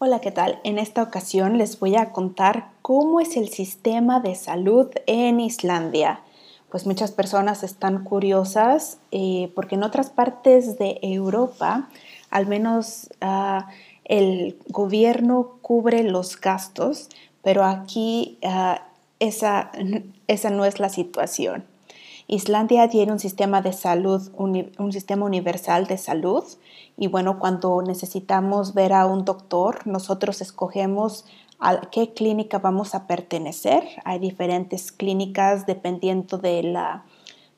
[0.00, 0.60] Hola, ¿qué tal?
[0.62, 6.20] En esta ocasión les voy a contar cómo es el sistema de salud en Islandia.
[6.70, 11.88] Pues muchas personas están curiosas eh, porque en otras partes de Europa,
[12.30, 13.70] al menos ah,
[14.04, 17.08] el gobierno cubre los gastos,
[17.42, 18.84] pero aquí ah,
[19.18, 19.72] esa,
[20.28, 21.64] esa no es la situación.
[22.30, 26.44] Islandia tiene un sistema de salud, un, sistema universal de salud
[26.98, 31.24] y bueno, cuando necesitamos ver a un doctor, nosotros escogemos
[31.58, 33.82] a qué clínica vamos a pertenecer.
[34.04, 37.06] Hay diferentes clínicas dependiendo de la,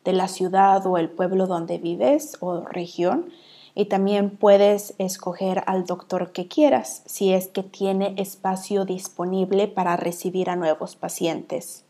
[0.05, 3.29] de la ciudad o el pueblo donde vives o región.
[3.75, 9.97] Y también puedes escoger al doctor que quieras si es que tiene espacio disponible para
[9.97, 11.85] recibir a nuevos pacientes.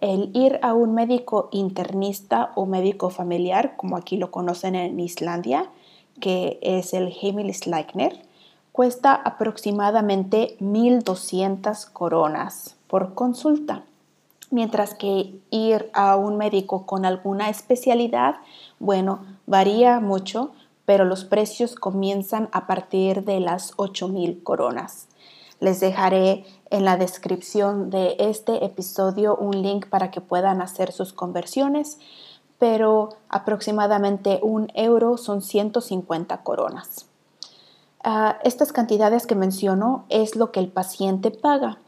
[0.00, 5.70] El ir a un médico internista o médico familiar, como aquí lo conocen en Islandia,
[6.20, 8.20] que es el Heimilislæknir,
[8.72, 13.84] cuesta aproximadamente 1.200 coronas por consulta,
[14.50, 18.36] mientras que ir a un médico con alguna especialidad,
[18.78, 20.52] bueno, varía mucho,
[20.84, 25.08] pero los precios comienzan a partir de las 8.000 coronas.
[25.58, 31.12] Les dejaré en la descripción de este episodio un link para que puedan hacer sus
[31.12, 31.98] conversiones,
[32.58, 37.06] pero aproximadamente un euro son 150 coronas.
[38.02, 41.78] Ah, estas cantidades que menciono es lo que el paciente paga.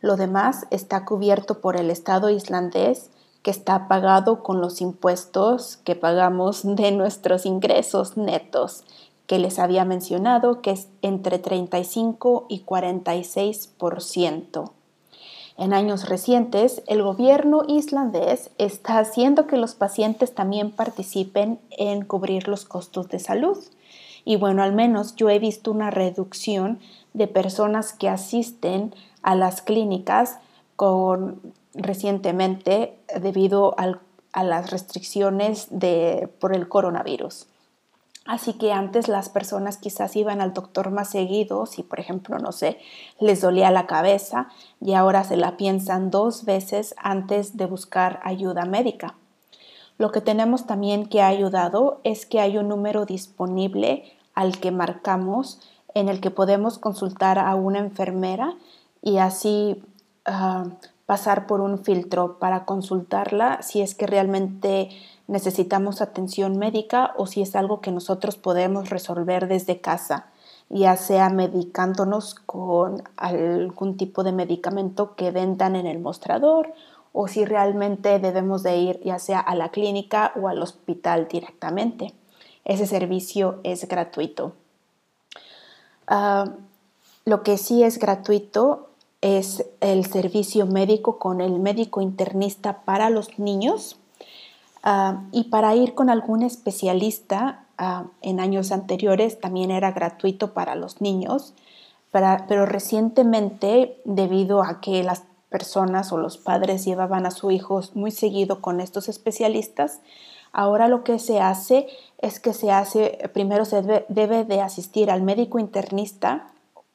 [0.00, 3.10] Lo demás está cubierto por el Estado islandés
[3.42, 8.84] que está pagado con los impuestos que pagamos de nuestros ingresos netos
[9.26, 14.72] que les había mencionado, que es entre 35 y 46%.
[15.56, 22.48] En años recientes, el gobierno islandés está haciendo que los pacientes también participen en cubrir
[22.48, 23.58] los costos de salud.
[24.24, 26.80] Y bueno, al menos yo he visto una reducción
[27.12, 30.38] de personas que asisten a las clínicas
[30.74, 31.40] con,
[31.72, 37.46] recientemente debido a las restricciones de, por el coronavirus.
[38.26, 42.52] Así que antes las personas quizás iban al doctor más seguido, si por ejemplo, no
[42.52, 42.78] sé,
[43.20, 44.48] les dolía la cabeza
[44.80, 49.14] y ahora se la piensan dos veces antes de buscar ayuda médica.
[49.98, 54.70] Lo que tenemos también que ha ayudado es que hay un número disponible al que
[54.70, 55.60] marcamos
[55.94, 58.54] en el que podemos consultar a una enfermera
[59.02, 59.82] y así
[60.24, 60.64] ah,
[61.06, 64.88] pasar por un filtro para consultarla si es que realmente
[65.26, 70.26] necesitamos atención médica o si es algo que nosotros podemos resolver desde casa,
[70.68, 76.72] ya sea medicándonos con algún tipo de medicamento que vendan en el mostrador
[77.12, 82.12] o si realmente debemos de ir ya sea a la clínica o al hospital directamente.
[82.64, 84.52] Ese servicio es gratuito.
[86.06, 86.52] Ah,
[87.24, 88.88] lo que sí es gratuito
[89.20, 93.96] es el servicio médico con el médico internista para los niños
[94.86, 100.74] Ah, y para ir con algún especialista ah, en años anteriores también era gratuito para
[100.74, 101.54] los niños,
[102.12, 108.10] pero recientemente debido a que las personas o los padres llevaban a sus hijos muy
[108.10, 110.00] seguido con estos especialistas,
[110.52, 115.22] ahora lo que se hace es que se hace, primero se debe de asistir al
[115.22, 116.48] médico internista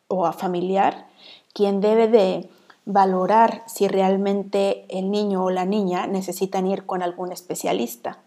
[0.07, 1.07] o a familiar,
[1.53, 2.49] quien debe de
[2.91, 8.17] valorar si realmente el niño o la niña necesitan ir con algún especialista.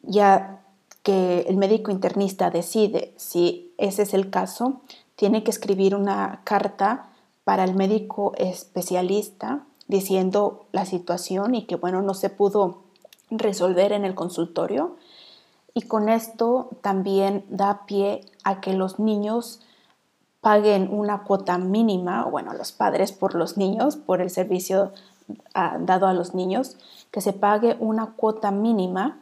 [0.00, 0.62] Ya
[1.02, 4.80] que el médico internista decide si ese es el caso,
[5.16, 7.10] tiene que escribir una carta
[7.44, 12.78] para el médico especialista diciendo la situación y que bueno, no se pudo
[13.30, 14.96] resolver en el consultorio.
[15.74, 19.60] Y con esto también da pie a que los niños
[20.44, 24.92] paguen una cuota mínima, bueno, los padres por los niños, por el servicio
[25.54, 26.76] ah, dado a los niños,
[27.10, 29.18] que se pague una cuota mínima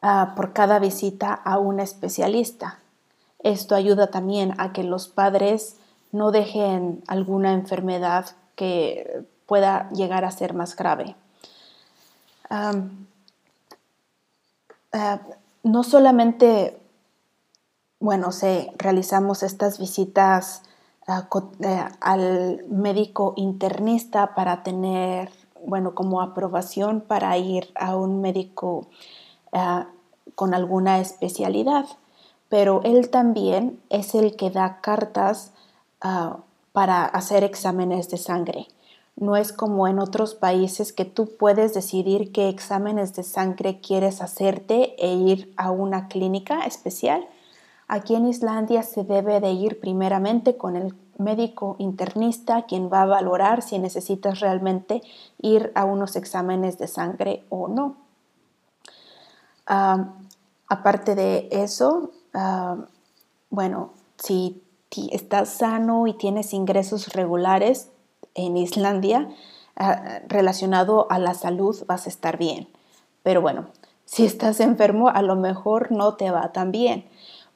[0.00, 2.78] ah, por cada visita a un especialista.
[3.40, 5.76] Esto ayuda también a que los padres
[6.12, 8.24] no dejen alguna enfermedad
[8.56, 11.14] que pueda llegar a ser más grave.
[12.48, 12.72] Ah,
[15.62, 16.77] no solamente
[18.00, 20.62] bueno, se realizamos estas visitas
[21.06, 21.28] ah,
[21.60, 25.30] eh, al médico internista para tener,
[25.66, 28.86] bueno, como aprobación para ir a un médico
[29.52, 29.88] ah,
[30.34, 31.86] con alguna especialidad,
[32.48, 35.52] pero él también es el que da cartas
[36.00, 36.38] ah,
[36.72, 38.68] para hacer exámenes de sangre.
[39.16, 44.22] No es como en otros países que tú puedes decidir qué exámenes de sangre quieres
[44.22, 47.26] hacerte e ir a una clínica especial
[47.88, 53.06] Aquí en Islandia se debe de ir primeramente con el médico internista quien va a
[53.06, 55.02] valorar si necesitas realmente
[55.40, 57.96] ir a unos exámenes de sangre o no.
[60.68, 62.12] aparte de eso,
[63.50, 64.62] bueno, si
[65.10, 67.90] estás sano y tienes ingresos regulares
[68.34, 69.28] en Islandia
[69.76, 72.68] ah, relacionado a la salud, vas a estar bien.
[73.22, 73.66] Pero bueno,
[74.04, 77.04] si estás enfermo, a lo mejor no te va tan bien.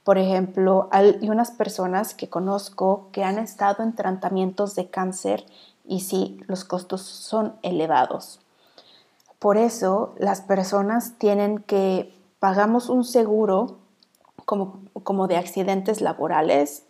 [0.05, 5.47] Por ejemplo, hay unas personas que conozco que han estado en tratamientos de cáncer
[5.87, 8.41] y sí, los costos son elevados.
[9.39, 13.79] Por eso las personas tienen que pagamos un seguro
[14.45, 16.85] como, de accidentes laborales,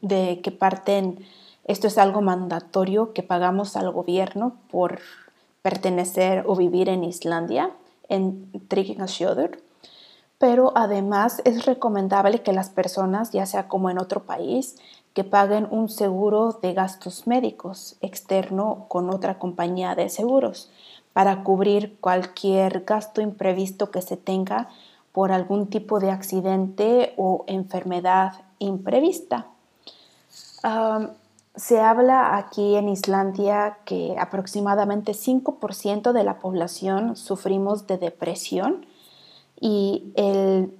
[0.00, 1.24] de que parten,
[1.64, 4.98] esto es algo mandatorio que pagamos al gobierno por
[5.62, 7.70] pertenecer o vivir en Islandia,
[8.08, 9.60] en Tryggingasjóður.
[10.40, 14.76] Pero además es recomendable que las personas, ya sea como en otro país,
[15.12, 20.70] que paguen un seguro de gastos médicos externo con otra compañía de seguros
[21.12, 24.70] para cubrir cualquier gasto imprevisto que se tenga
[25.12, 29.46] por algún tipo de accidente o enfermedad imprevista.
[31.54, 38.86] se habla aquí en Islandia que aproximadamente 5% de la población sufrimos de depresión
[39.60, 40.76] y el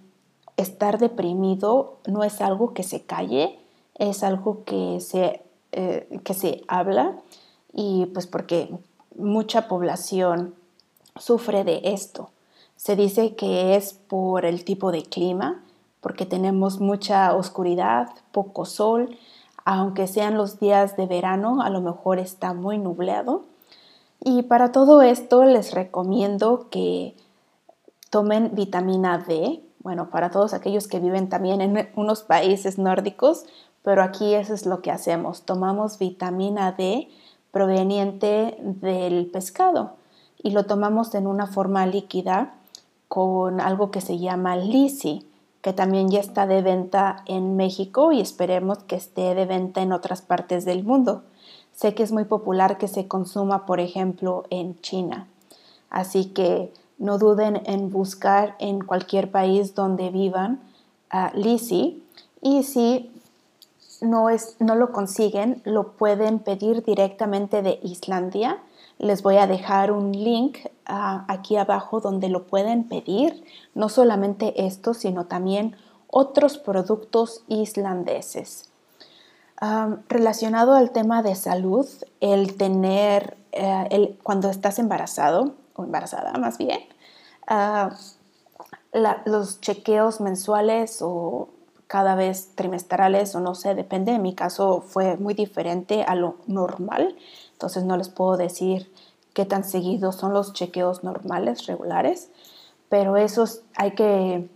[0.57, 3.59] estar deprimido no es algo que se calle,
[3.95, 5.43] es algo que se,
[5.73, 7.19] eh, que se habla
[7.73, 8.75] y pues porque
[9.17, 10.55] mucha población
[11.17, 12.31] sufre de esto.
[12.77, 15.63] Se dice que es por el tipo de clima,
[16.01, 19.19] porque tenemos mucha oscuridad, poco sol,
[19.67, 23.45] aunque sean los días de verano, a lo mejor está muy nublado.
[24.23, 27.15] Y para todo esto les recomiendo que
[28.11, 33.45] tomen vitamina D, bueno, para todos aquellos que viven también en unos países nórdicos,
[33.83, 37.09] pero aquí eso es lo que hacemos, tomamos vitamina D
[37.51, 39.97] proveniente del pescado
[40.43, 42.55] y lo tomamos en una forma líquida
[43.09, 45.27] con algo que se llama Lisi,
[45.63, 49.93] que también ya está de venta en México y esperemos que esté de venta en
[49.93, 51.23] otras partes del mundo.
[51.73, 55.27] Sé que es muy popular que se consuma, por ejemplo, en China.
[55.91, 60.61] Así que no duden en buscar en cualquier país donde vivan
[61.13, 62.01] uh, Lisi
[62.41, 63.11] y si
[64.01, 68.61] no, es, no lo consiguen, lo pueden pedir directamente de Islandia
[69.01, 73.43] les voy a dejar un link aquí abajo donde lo pueden pedir,
[73.75, 75.75] no solamente esto, sino también
[76.07, 78.69] otros productos islandeses.
[80.09, 81.87] relacionado al tema de salud,
[82.21, 86.81] el tener, eh, el, cuando estás embarazado, o embarazada más bien,
[87.47, 87.91] ah,
[89.25, 91.49] los chequeos mensuales o
[91.87, 96.37] cada vez trimestrales o no sé, depende, en mi caso fue muy diferente a lo
[96.47, 97.17] normal,
[97.53, 98.93] entonces no les puedo decir
[99.35, 102.31] qué tan seguidos son los chequeos normales, regulares,
[102.89, 104.49] pero esos hay que,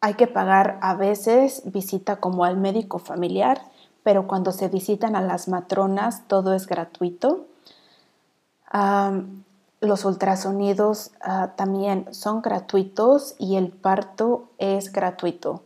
[0.00, 3.62] hay que pagar a veces visita como al médico familiar,
[4.02, 7.46] pero cuando se visitan a las matronas todo es gratuito.
[9.84, 15.62] Los ultrasonidos ah, también son gratuitos y el parto es gratuito.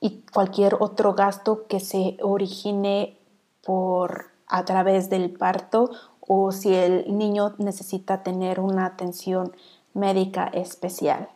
[0.00, 3.16] y cualquier otro gasto que se origine
[3.64, 9.52] por a través del parto o si el niño necesita tener una atención
[9.94, 11.28] médica especial.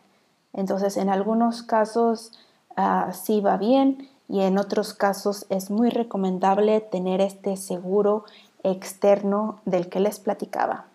[0.53, 2.31] Entonces, en algunos casos
[2.75, 8.25] ah, sí va bien y en otros casos es muy recomendable tener este seguro
[8.63, 10.85] externo del que les platicaba.